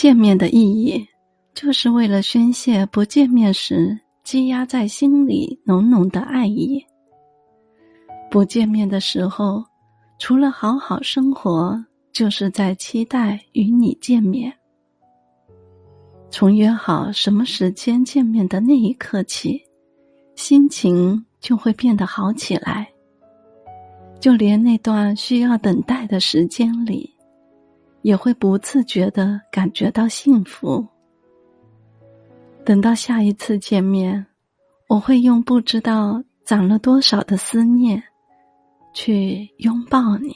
[0.00, 1.06] 见面的意义，
[1.52, 6.82] 就是为了宣泄不见面时积压在心里浓浓的爱意。
[8.30, 9.62] 不见面的时候，
[10.18, 11.78] 除了好好生活，
[12.14, 14.50] 就是在期待与你见面。
[16.30, 19.60] 从约好什么时间见面的那一刻起，
[20.34, 22.88] 心情就会变得好起来。
[24.18, 27.14] 就连那段需要等待的时间里，
[28.02, 30.86] 也会不自觉地感觉到幸福。
[32.64, 34.26] 等到下一次见面，
[34.88, 38.02] 我会用不知道攒了多少的思念，
[38.92, 40.34] 去拥抱你。